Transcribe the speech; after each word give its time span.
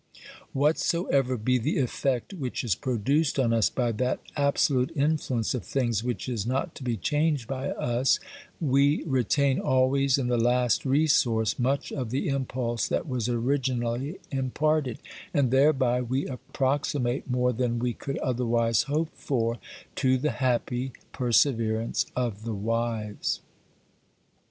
Whatsoever 0.53 1.37
be 1.37 1.59
the 1.59 1.77
effect 1.77 2.33
which 2.33 2.63
is 2.63 2.73
pro 2.73 2.97
duced 2.97 3.37
on 3.37 3.53
us 3.53 3.69
by 3.69 3.91
that 3.91 4.19
absolute 4.35 4.91
influence 4.97 5.53
of 5.53 5.63
things 5.63 6.03
which 6.03 6.27
is 6.27 6.43
not 6.47 6.73
to 6.73 6.83
be 6.83 6.97
changed 6.97 7.47
by 7.47 7.69
us, 7.69 8.17
we 8.59 9.03
retain 9.03 9.59
always 9.59 10.17
in 10.17 10.25
the 10.25 10.39
last 10.39 10.85
resource 10.85 11.59
much 11.59 11.91
of 11.91 12.09
the 12.09 12.29
impulse 12.29 12.87
that 12.87 13.07
was 13.07 13.29
originally 13.29 14.19
imparted, 14.31 14.97
and 15.35 15.51
thereby 15.51 16.01
we 16.01 16.25
approximate 16.25 17.29
more 17.29 17.53
than 17.53 17.77
we 17.77 17.93
could 17.93 18.17
otherwise 18.21 18.81
hope 18.89 19.11
for 19.13 19.59
to 19.97 20.17
the 20.17 20.31
happy 20.31 20.93
perseverance 21.13 22.07
of 22.15 22.43
the 22.43 22.55
wise. 22.55 23.41